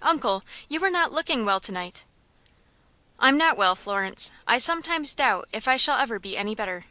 [0.00, 2.06] "Uncle, you are not looking well to night."
[3.18, 4.32] "I'm not well, Florence.
[4.48, 6.86] I sometimes doubt if I shall ever be any better."